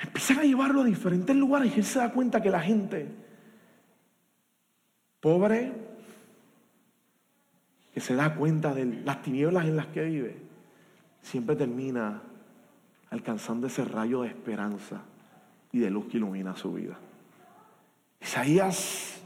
[0.00, 3.08] Empiezan a llevarlo a diferentes lugares y él se da cuenta que la gente
[5.20, 5.72] pobre,
[7.98, 10.36] que se da cuenta de las tinieblas en las que vive,
[11.20, 12.22] siempre termina
[13.10, 15.02] alcanzando ese rayo de esperanza
[15.72, 16.96] y de luz que ilumina su vida.
[18.20, 19.16] Isaías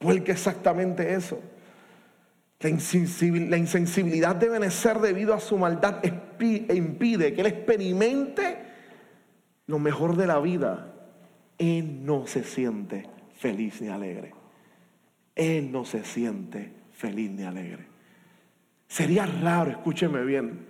[0.00, 1.42] vuelca exactamente eso.
[2.58, 8.64] La insensibilidad debe ser debido a su maldad e impide que él experimente
[9.66, 10.90] lo mejor de la vida.
[11.58, 14.32] Él no se siente feliz ni alegre.
[15.34, 17.86] Él no se siente feliz ni alegre.
[18.88, 20.66] Sería raro, escúcheme bien,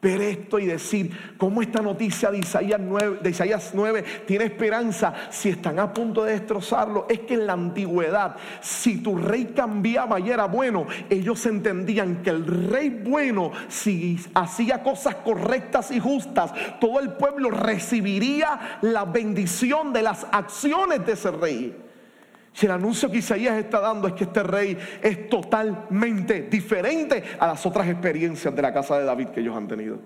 [0.00, 5.12] ver esto y decir cómo esta noticia de Isaías 9, de Isaías 9 tiene esperanza
[5.30, 7.06] si están a punto de destrozarlo.
[7.08, 12.30] Es que en la antigüedad, si tu rey cambiaba y era bueno, ellos entendían que
[12.30, 19.92] el rey bueno, si hacía cosas correctas y justas, todo el pueblo recibiría la bendición
[19.92, 21.87] de las acciones de ese rey.
[22.52, 27.46] Si el anuncio que Isaías está dando es que este rey es totalmente diferente a
[27.46, 29.98] las otras experiencias de la casa de David que ellos han tenido.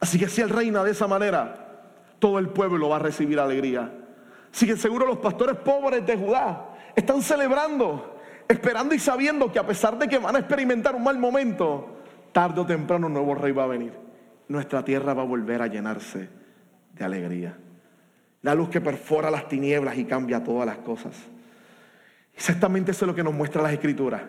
[0.00, 1.66] Así que si él reina de esa manera,
[2.18, 3.92] todo el pueblo va a recibir alegría.
[4.52, 9.66] Así que seguro los pastores pobres de Judá están celebrando, esperando y sabiendo que a
[9.66, 11.98] pesar de que van a experimentar un mal momento,
[12.32, 13.92] tarde o temprano un nuevo rey va a venir.
[14.48, 16.28] Nuestra tierra va a volver a llenarse
[16.92, 17.56] de alegría.
[18.42, 21.14] La luz que perfora las tinieblas y cambia todas las cosas.
[22.36, 24.22] Exactamente eso es lo que nos muestra las escrituras.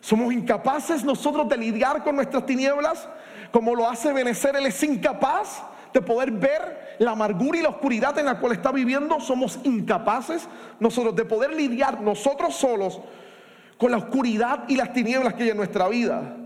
[0.00, 3.08] Somos incapaces nosotros de lidiar con nuestras tinieblas,
[3.50, 8.18] como lo hace Benecer, él es incapaz de poder ver la amargura y la oscuridad
[8.18, 9.20] en la cual está viviendo.
[9.20, 10.46] Somos incapaces
[10.78, 13.00] nosotros de poder lidiar nosotros solos
[13.78, 16.36] con la oscuridad y las tinieblas que hay en nuestra vida.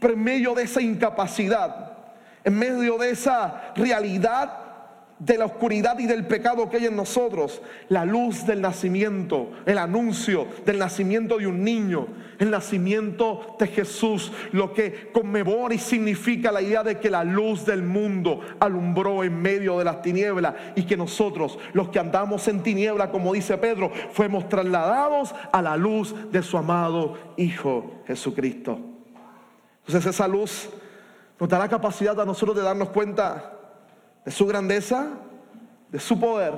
[0.00, 1.92] Pero en medio de esa incapacidad,
[2.42, 4.63] en medio de esa realidad
[5.18, 9.78] de la oscuridad y del pecado que hay en nosotros, la luz del nacimiento, el
[9.78, 16.50] anuncio del nacimiento de un niño, el nacimiento de Jesús, lo que conmemora y significa
[16.50, 20.82] la idea de que la luz del mundo alumbró en medio de las tinieblas y
[20.82, 26.14] que nosotros, los que andamos en tiniebla, como dice Pedro, fuimos trasladados a la luz
[26.32, 28.78] de su amado Hijo Jesucristo.
[29.86, 30.70] Entonces esa luz
[31.38, 33.53] nos da la capacidad a nosotros de darnos cuenta
[34.24, 35.10] de su grandeza,
[35.90, 36.54] de su poder,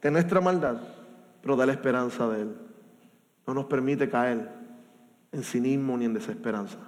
[0.00, 0.80] de nuestra maldad,
[1.42, 2.56] pero da la esperanza de Él.
[3.46, 4.48] No nos permite caer
[5.32, 6.78] en cinismo ni en desesperanza,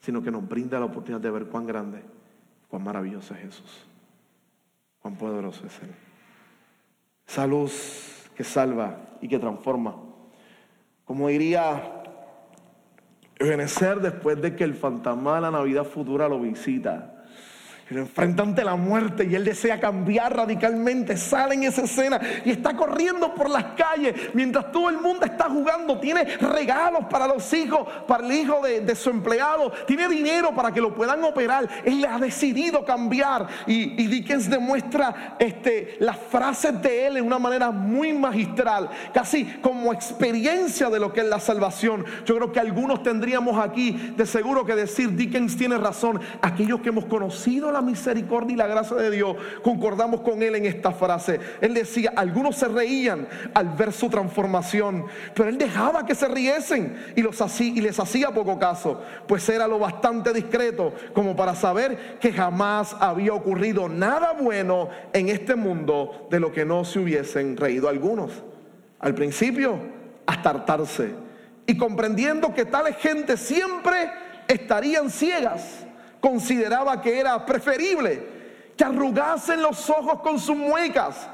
[0.00, 2.02] sino que nos brinda la oportunidad de ver cuán grande,
[2.68, 3.86] cuán maravilloso es Jesús,
[5.00, 5.90] cuán poderoso es Él.
[7.26, 9.96] Esa luz que salva y que transforma.
[11.04, 12.04] Como diría
[13.38, 17.17] Ebenezer después de que el fantasma de la Navidad futura lo visita
[17.90, 21.16] enfrenta ante la muerte y él desea cambiar radicalmente.
[21.16, 25.48] Sale en esa escena y está corriendo por las calles mientras todo el mundo está
[25.48, 25.98] jugando.
[25.98, 29.72] Tiene regalos para los hijos, para el hijo de, su empleado.
[29.86, 31.68] Tiene dinero para que lo puedan operar.
[31.84, 33.46] Él ha decidido cambiar.
[33.66, 39.44] Y, y Dickens demuestra este, las frases de él en una manera muy magistral, casi
[39.62, 42.04] como experiencia de lo que es la salvación.
[42.26, 46.20] Yo creo que algunos tendríamos aquí de seguro que decir, Dickens tiene razón.
[46.42, 50.66] Aquellos que hemos conocido la misericordia y la gracia de Dios, concordamos con él en
[50.66, 51.40] esta frase.
[51.60, 56.96] Él decía, algunos se reían al ver su transformación, pero él dejaba que se riesen
[57.16, 62.18] y, los y les hacía poco caso, pues era lo bastante discreto como para saber
[62.20, 67.56] que jamás había ocurrido nada bueno en este mundo de lo que no se hubiesen
[67.56, 68.32] reído algunos.
[69.00, 69.78] Al principio,
[70.26, 71.14] hasta hartarse
[71.66, 74.10] y comprendiendo que tales gente siempre
[74.48, 75.86] estarían ciegas
[76.20, 78.38] consideraba que era preferible
[78.76, 81.28] que arrugasen los ojos con sus muecas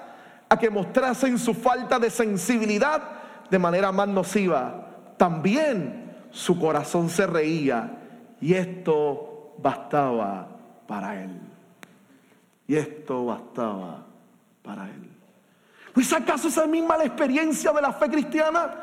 [0.48, 3.02] a que mostrasen su falta de sensibilidad
[3.50, 4.88] de manera más nociva.
[5.16, 7.98] También su corazón se reía
[8.40, 10.48] y esto bastaba
[10.86, 11.38] para él.
[12.66, 14.04] Y esto bastaba
[14.62, 15.10] para él.
[15.96, 18.74] ¿Es acaso esa misma la experiencia de la fe cristiana?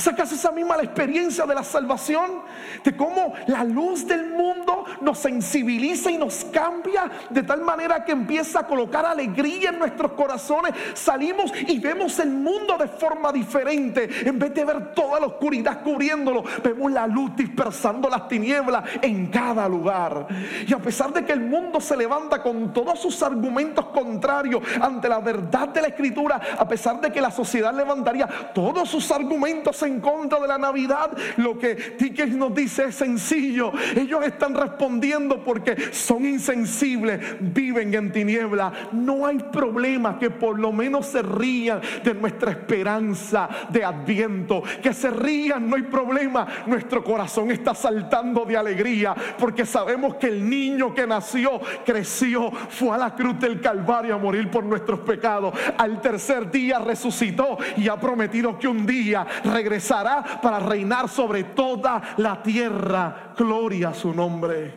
[0.00, 2.40] ¿Es acaso esa misma la experiencia de la salvación?
[2.82, 8.12] De cómo la luz del mundo nos sensibiliza y nos cambia de tal manera que
[8.12, 10.72] empieza a colocar alegría en nuestros corazones.
[10.94, 14.08] Salimos y vemos el mundo de forma diferente.
[14.26, 19.26] En vez de ver toda la oscuridad cubriéndolo, vemos la luz dispersando las tinieblas en
[19.26, 20.28] cada lugar.
[20.66, 25.10] Y a pesar de que el mundo se levanta con todos sus argumentos contrarios ante
[25.10, 29.82] la verdad de la escritura, a pesar de que la sociedad levantaría todos sus argumentos
[29.82, 33.72] en contra de la Navidad, lo que Dickens nos dice es sencillo.
[33.96, 38.72] Ellos están respondiendo porque son insensibles, viven en tiniebla.
[38.92, 44.62] No hay problema que por lo menos se rían de nuestra esperanza de adviento.
[44.82, 46.46] Que se rían, no hay problema.
[46.66, 52.94] Nuestro corazón está saltando de alegría porque sabemos que el niño que nació, creció, fue
[52.94, 55.54] a la cruz del Calvario a morir por nuestros pecados.
[55.78, 61.44] Al tercer día resucitó y ha prometido que un día regresará regresará para reinar sobre
[61.44, 63.32] toda la tierra.
[63.36, 64.74] Gloria a su nombre.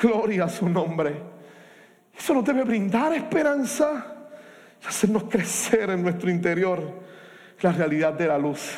[0.00, 1.20] Gloria a su nombre.
[2.16, 4.14] Eso nos debe brindar esperanza
[4.82, 6.80] y hacernos crecer en nuestro interior
[7.60, 8.72] la realidad de la luz.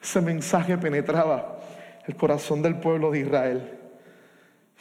[0.00, 1.58] Ese mensaje penetraba
[2.06, 3.78] el corazón del pueblo de Israel.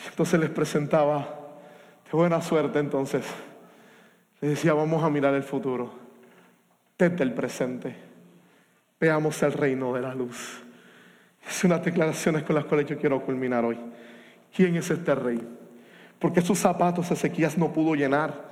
[0.07, 1.27] Entonces les presentaba
[2.05, 3.25] de buena suerte entonces.
[4.39, 5.91] Les decía, vamos a mirar el futuro
[6.97, 8.06] desde el presente.
[8.99, 10.61] Veamos el reino de la luz.
[11.47, 13.77] Es unas declaraciones con las cuales yo quiero culminar hoy.
[14.55, 15.39] ¿Quién es este rey?
[16.19, 18.47] Porque sus zapatos Ezequías no pudo llenar.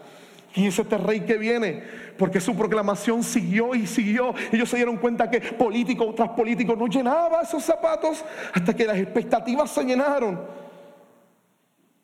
[0.53, 1.83] ¿Quién es este rey que viene?
[2.17, 4.33] Porque su proclamación siguió y siguió.
[4.51, 8.97] Ellos se dieron cuenta que político tras político no llenaba esos zapatos hasta que las
[8.97, 10.39] expectativas se llenaron.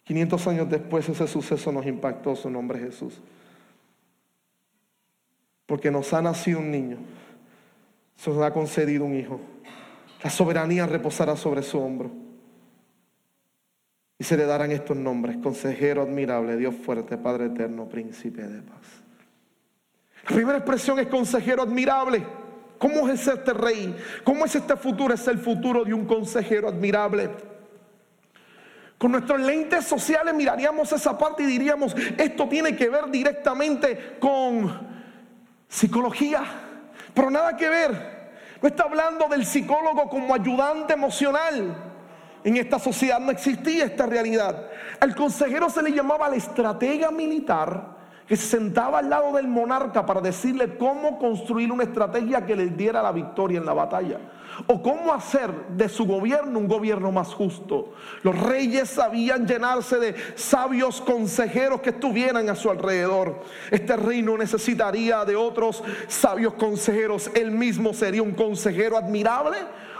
[0.04, 3.21] 500 años después ese suceso nos impactó su nombre Jesús.
[5.67, 6.97] Porque nos ha nacido un niño
[8.22, 9.42] se nos ha concedido un hijo.
[10.24, 12.12] La soberanía reposará sobre su hombro.
[14.20, 19.02] Y se le darán estos nombres, consejero admirable, Dios fuerte, Padre eterno, príncipe de paz.
[20.30, 22.24] La primera expresión es consejero admirable.
[22.78, 23.96] ¿Cómo es este rey?
[24.24, 25.16] ¿Cómo es este futuro?
[25.16, 27.28] Es el futuro de un consejero admirable.
[29.00, 34.80] Con nuestros lentes sociales miraríamos esa parte y diríamos, esto tiene que ver directamente con
[35.68, 36.61] psicología
[37.13, 38.21] pero nada que ver.
[38.62, 41.76] No está hablando del psicólogo como ayudante emocional.
[42.43, 44.67] En esta sociedad no existía esta realidad.
[45.00, 50.06] Al consejero se le llamaba la estratega militar que se sentaba al lado del monarca
[50.06, 54.19] para decirle cómo construir una estrategia que le diera la victoria en la batalla
[54.67, 57.93] o cómo hacer de su gobierno un gobierno más justo.
[58.24, 63.41] Los reyes sabían llenarse de sabios consejeros que estuvieran a su alrededor.
[63.69, 67.32] Este reino necesitaría de otros sabios consejeros.
[67.34, 69.58] Él mismo sería un consejero admirable,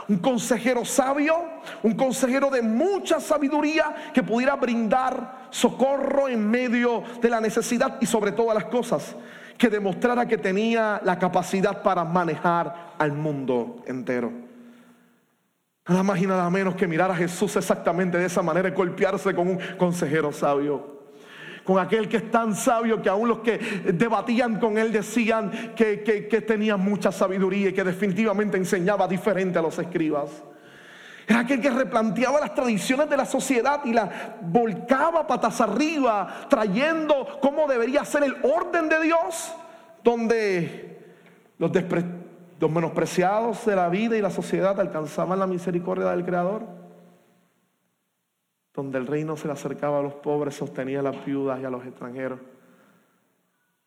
[0.08, 1.36] un consejero sabio,
[1.82, 8.06] un consejero de mucha sabiduría que pudiera brindar socorro en medio de la necesidad y
[8.06, 9.14] sobre todas las cosas
[9.56, 14.41] que demostrara que tenía la capacidad para manejar al mundo entero.
[15.88, 19.34] Nada más y nada menos que mirar a Jesús exactamente de esa manera y golpearse
[19.34, 21.02] con un consejero sabio.
[21.64, 26.02] Con aquel que es tan sabio que aún los que debatían con él decían que,
[26.02, 30.30] que tenía mucha sabiduría y que definitivamente enseñaba diferente a los escribas.
[31.26, 34.08] Era aquel que replanteaba las tradiciones de la sociedad y las
[34.40, 39.52] volcaba patas arriba, trayendo cómo debería ser el orden de Dios,
[40.02, 40.98] donde
[41.58, 41.70] los,
[42.62, 46.62] los menospreciados de la vida y la sociedad alcanzaban la misericordia del Creador,
[48.72, 51.70] donde el reino se le acercaba a los pobres, sostenía a las viudas y a
[51.70, 52.38] los extranjeros,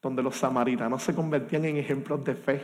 [0.02, 2.62] donde los samaritanos se convertían en ejemplos de fe.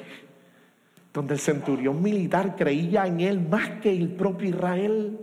[1.13, 5.17] Donde el centurión militar creía en él más que el propio Israel,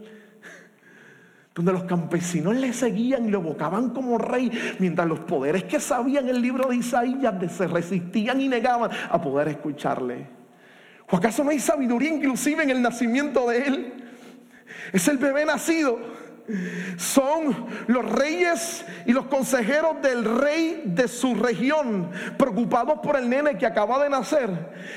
[1.54, 6.28] donde los campesinos le seguían y lo evocaban como rey, mientras los poderes que sabían
[6.28, 10.37] el libro de Isaías se resistían y negaban a poder escucharle.
[11.10, 14.04] ¿O acaso no hay sabiduría inclusive en el nacimiento de él?
[14.92, 15.98] Es el bebé nacido
[16.96, 23.58] son los reyes y los consejeros del rey de su región, preocupados por el nene
[23.58, 24.50] que acaba de nacer.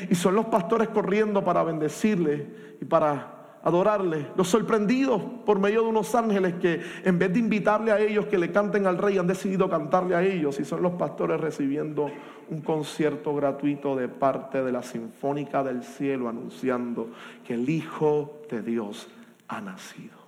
[0.09, 2.47] Y son los pastores corriendo para bendecirle
[2.80, 4.28] y para adorarle.
[4.36, 8.38] Los sorprendidos por medio de unos ángeles que en vez de invitarle a ellos que
[8.38, 10.59] le canten al rey, han decidido cantarle a ellos.
[10.59, 12.09] Y son los pastores recibiendo
[12.49, 17.09] un concierto gratuito de parte de la Sinfónica del Cielo anunciando
[17.45, 19.07] que el Hijo de Dios
[19.47, 20.22] ha nacido.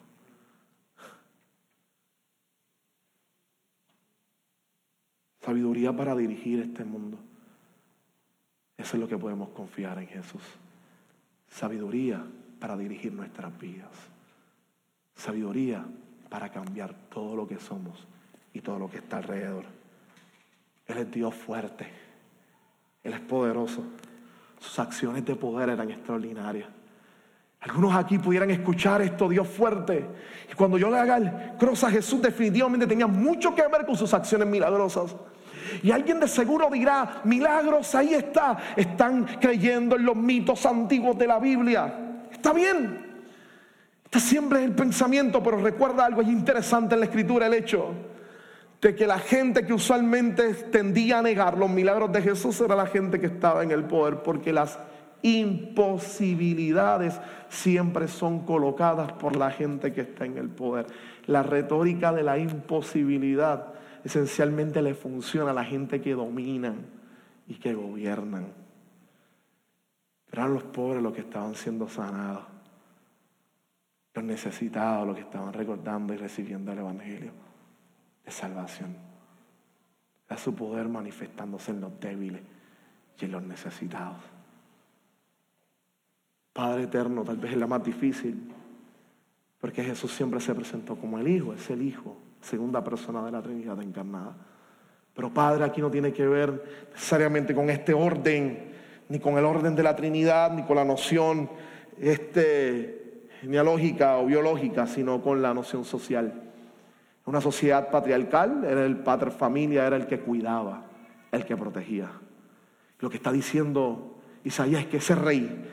[5.42, 7.18] Sabiduría para dirigir este mundo.
[8.78, 10.42] Eso es lo que podemos confiar en Jesús.
[11.50, 12.26] Sabiduría
[12.64, 13.90] para dirigir nuestras vidas.
[15.18, 15.84] Sabiduría
[16.30, 18.08] para cambiar todo lo que somos
[18.54, 19.66] y todo lo que está alrededor.
[20.88, 21.86] Él es Dios fuerte.
[23.04, 23.84] Él es poderoso.
[24.62, 26.70] Sus acciones de poder eran extraordinarias.
[27.60, 30.08] Algunos aquí pudieran escuchar esto, Dios fuerte.
[30.50, 33.98] Y cuando yo le haga el cross a Jesús, definitivamente tenía mucho que ver con
[33.98, 35.14] sus acciones milagrosas.
[35.84, 38.58] Y alguien de seguro dirá, milagros, ahí está.
[38.78, 42.12] Están creyendo en los mitos antiguos de la Biblia.
[42.44, 43.00] Está bien.
[44.04, 47.92] Está siempre el pensamiento, pero recuerda algo, es interesante en la escritura el hecho
[48.82, 52.86] de que la gente que usualmente tendía a negar los milagros de Jesús era la
[52.86, 54.78] gente que estaba en el poder, porque las
[55.22, 57.18] imposibilidades
[57.48, 60.88] siempre son colocadas por la gente que está en el poder.
[61.28, 63.68] La retórica de la imposibilidad
[64.04, 66.88] esencialmente le funciona a la gente que dominan
[67.48, 68.63] y que gobiernan.
[70.34, 72.44] Eran los pobres los que estaban siendo sanados,
[74.16, 77.32] los necesitados los que estaban recordando y recibiendo el Evangelio
[78.26, 78.98] de salvación.
[80.28, 82.42] Era su poder manifestándose en los débiles
[83.20, 84.18] y en los necesitados.
[86.52, 88.52] Padre eterno, tal vez es la más difícil,
[89.62, 93.42] porque Jesús siempre se presentó como el Hijo, es el Hijo segunda persona de la
[93.44, 94.36] Trinidad encarnada.
[95.14, 98.74] Pero Padre aquí no tiene que ver necesariamente con este orden,
[99.10, 101.50] ni con el orden de la Trinidad, ni con la noción
[102.00, 106.34] este, genealógica o biológica, sino con la noción social.
[107.26, 110.86] Una sociedad patriarcal, era el padre familia, era el que cuidaba,
[111.32, 112.10] el que protegía.
[113.00, 115.66] Lo que está diciendo Isaías es que ese rey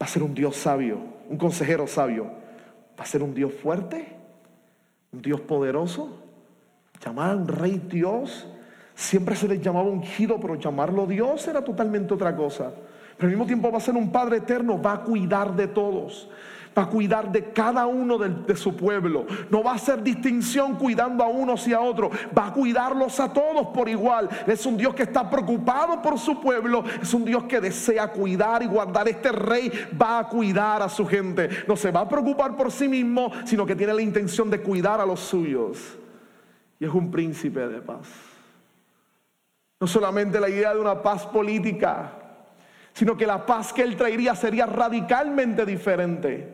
[0.00, 2.24] va a ser un Dios sabio, un consejero sabio,
[2.98, 4.14] va a ser un Dios fuerte
[5.14, 6.20] un Dios poderoso,
[7.04, 8.48] llamar a un rey Dios,
[8.94, 12.72] siempre se le llamaba ungido, pero llamarlo Dios era totalmente otra cosa.
[13.16, 16.28] Pero al mismo tiempo va a ser un Padre eterno, va a cuidar de todos,
[16.76, 19.26] va a cuidar de cada uno de, de, su pueblo.
[19.50, 23.32] No va a hacer distinción cuidando a unos y a otros, va a cuidarlos a
[23.32, 24.28] todos por igual.
[24.48, 28.64] Es un Dios que está preocupado por su pueblo, es un Dios que desea cuidar
[28.64, 29.06] y guardar.
[29.06, 29.70] Este rey
[30.00, 31.48] va a cuidar a su gente.
[31.68, 35.00] No se va a preocupar por sí mismo, sino que tiene la intención de cuidar
[35.00, 35.96] a los suyos.
[36.80, 38.33] Y es un príncipe de paz.
[39.84, 42.10] No solamente la idea de una paz política,
[42.94, 46.50] sino que la paz que él traería sería radicalmente diferente.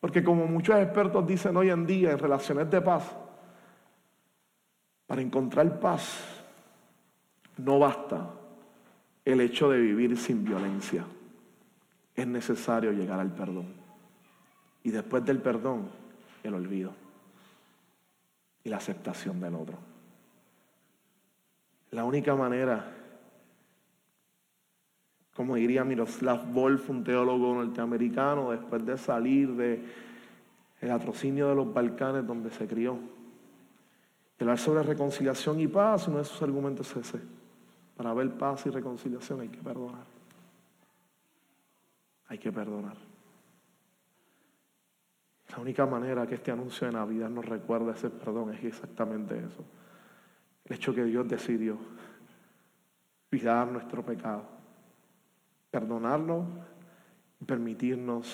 [0.00, 3.04] Porque como muchos expertos dicen hoy en día en relaciones de paz,
[5.06, 6.18] para encontrar paz
[7.56, 8.32] no basta
[9.24, 11.06] el hecho de vivir sin violencia.
[12.14, 13.72] Es necesario llegar al perdón.
[14.82, 15.88] Y después del perdón,
[16.42, 16.92] el olvido
[18.62, 19.93] y la aceptación del otro.
[21.94, 22.94] La única manera
[25.34, 29.84] como diría Miroslav Wolf, un teólogo norteamericano, después de salir del
[30.80, 32.98] el atrocinio de los Balcanes donde se crió.
[34.38, 37.20] Hablar sobre reconciliación y paz, uno de sus argumentos es ese.
[37.96, 40.04] Para ver paz y reconciliación hay que perdonar.
[42.28, 42.96] Hay que perdonar.
[45.50, 49.64] La única manera que este anuncio de Navidad nos recuerda ese perdón es exactamente eso.
[50.64, 51.78] El hecho que Dios decidió
[53.30, 54.54] cuidar nuestro pecado
[55.74, 56.46] perdonarlo
[57.40, 58.32] y permitirnos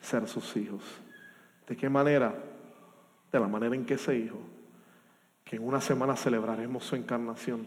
[0.00, 0.80] ser sus hijos.
[1.66, 2.32] ¿De qué manera?
[3.32, 4.38] De la manera en que ese hijo,
[5.42, 7.66] que en una semana celebraremos su encarnación,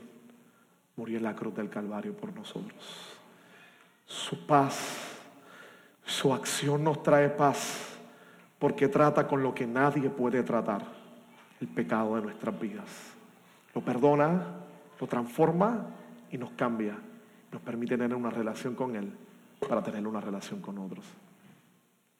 [0.96, 3.20] murió en la cruz del Calvario por nosotros.
[4.06, 5.20] Su paz,
[6.06, 7.98] su acción nos trae paz
[8.58, 10.84] porque trata con lo que nadie puede tratar,
[11.60, 13.14] el pecado de nuestras vidas.
[13.76, 14.41] Lo perdona,
[14.99, 15.88] lo transforma
[16.32, 16.97] y nos cambia.
[17.51, 19.11] Nos permite tener una relación con Él
[19.67, 21.05] para tener una relación con otros.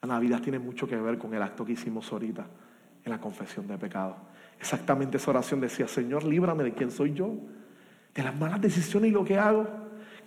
[0.02, 2.46] La Navidad tiene mucho que ver con el acto que hicimos ahorita
[3.04, 4.16] en la confesión de pecado.
[4.60, 7.34] Exactamente esa oración decía, Señor, líbrame de quién soy yo,
[8.14, 9.66] de las malas decisiones y lo que hago.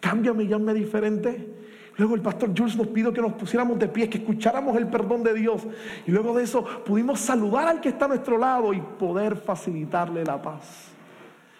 [0.01, 1.55] Cámbiame y hazme diferente.
[1.97, 5.25] Luego el pastor Jules nos pidió que nos pusiéramos de pie, que escucháramos el perdón
[5.25, 5.67] de Dios.
[6.07, 10.25] Y luego de eso pudimos saludar al que está a nuestro lado y poder facilitarle
[10.25, 10.98] la paz.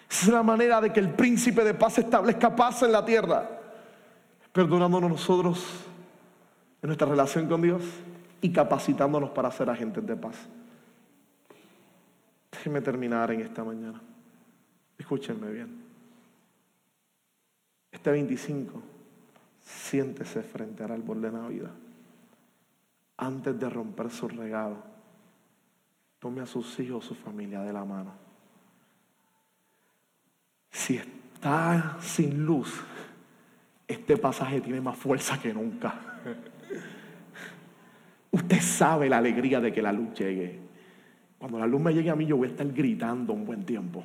[0.09, 3.47] Es la manera de que el príncipe de paz establezca paz en la tierra.
[4.51, 5.63] Perdonándonos nosotros
[6.81, 7.83] en nuestra relación con Dios
[8.41, 10.35] y capacitándonos para ser agentes de paz.
[12.51, 14.01] Déjenme terminar en esta mañana.
[14.97, 15.83] Escúchenme bien.
[17.91, 18.81] Este 25,
[19.61, 21.71] siéntese frente al árbol de Navidad.
[23.17, 24.77] Antes de romper su regalo,
[26.17, 28.28] tome a sus hijos, su familia de la mano.
[30.71, 32.73] Si está sin luz,
[33.87, 35.95] este pasaje tiene más fuerza que nunca.
[38.31, 40.59] Usted sabe la alegría de que la luz llegue.
[41.39, 44.03] Cuando la luz me llegue a mí, yo voy a estar gritando un buen tiempo.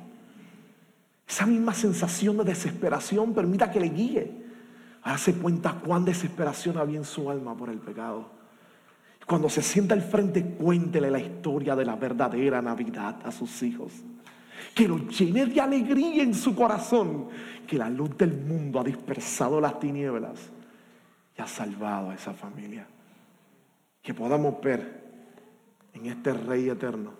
[1.27, 4.45] Esa misma sensación de desesperación permita que le guíe.
[5.03, 8.29] Hace cuenta cuán desesperación había en su alma por el pecado.
[9.27, 13.91] Cuando se sienta al frente, cuéntele la historia de la verdadera Navidad a sus hijos.
[14.73, 17.29] Que lo llene de alegría en su corazón.
[17.67, 20.51] Que la luz del mundo ha dispersado las tinieblas
[21.37, 22.87] y ha salvado a esa familia.
[24.01, 25.03] Que podamos ver
[25.93, 27.13] en este Rey eterno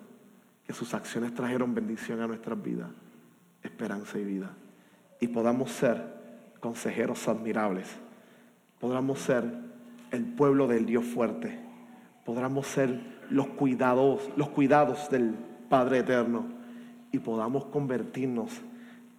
[0.66, 2.90] que sus acciones trajeron bendición a nuestras vidas
[3.66, 4.50] esperanza y vida.
[5.20, 6.02] Y podamos ser
[6.60, 7.88] consejeros admirables.
[8.80, 9.44] Podamos ser
[10.10, 11.58] el pueblo del Dios fuerte.
[12.24, 15.34] Podamos ser los cuidados, los cuidados del
[15.68, 16.46] Padre eterno.
[17.16, 18.60] Y podamos convertirnos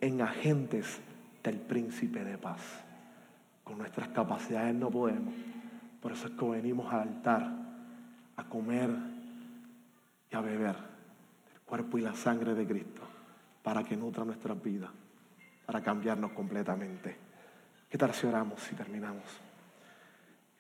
[0.02, 1.00] en agentes
[1.44, 2.62] del príncipe de paz.
[3.64, 5.34] Con nuestras capacidades no podemos.
[6.00, 7.50] Por eso es que venimos al altar
[8.36, 8.92] a comer
[10.32, 10.76] y a beber
[11.56, 13.02] el cuerpo y la sangre de Cristo
[13.64, 14.92] para que nutra nuestras vidas,
[15.66, 17.18] para cambiarnos completamente.
[17.90, 19.24] ¿Qué tal si oramos y terminamos?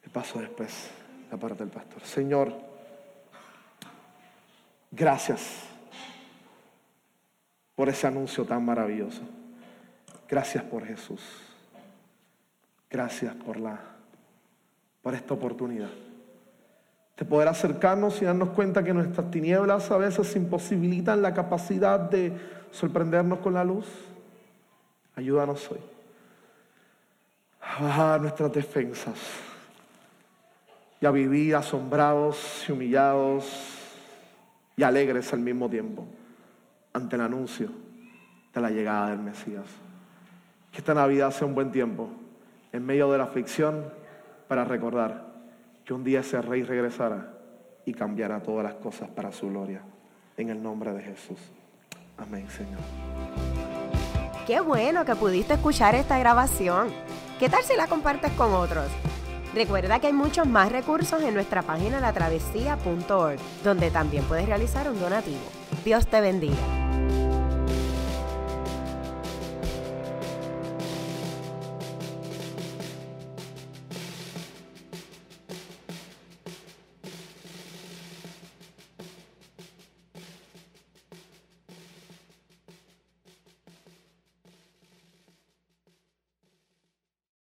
[0.01, 0.89] El paso después,
[1.29, 2.01] la parte del pastor.
[2.01, 2.51] Señor,
[4.89, 5.66] gracias
[7.77, 9.21] por ese anuncio tan maravilloso.
[10.27, 11.21] Gracias por Jesús.
[12.89, 13.79] Gracias por la
[15.03, 15.89] por esta oportunidad
[17.15, 22.33] de poder acercarnos y darnos cuenta que nuestras tinieblas a veces imposibilitan la capacidad de
[22.71, 23.85] sorprendernos con la luz.
[25.15, 25.79] Ayúdanos hoy
[27.61, 29.19] a bajar nuestras defensas
[30.99, 33.45] y a vivir asombrados y humillados
[34.75, 36.07] y alegres al mismo tiempo
[36.93, 37.69] ante el anuncio
[38.53, 39.65] de la llegada del Mesías.
[40.71, 42.09] Que esta Navidad sea un buen tiempo
[42.71, 43.85] en medio de la aflicción
[44.47, 45.25] para recordar
[45.85, 47.33] que un día ese rey regresará
[47.85, 49.81] y cambiará todas las cosas para su gloria.
[50.35, 51.39] En el nombre de Jesús.
[52.17, 52.79] Amén, Señor.
[54.45, 56.89] Qué bueno que pudiste escuchar esta grabación.
[57.39, 58.87] ¿Qué tal si la compartes con otros?
[59.53, 64.99] Recuerda que hay muchos más recursos en nuestra página latravesía.org, donde también puedes realizar un
[64.99, 65.56] donativo.
[65.87, 66.86] Dios te bendiga.